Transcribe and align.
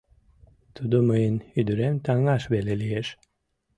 Тудо 0.75 0.97
мыйын 1.09 1.35
ӱдырем 1.59 1.95
таҥаш 2.05 2.43
веле 2.53 2.73
лиеш! 2.81 3.07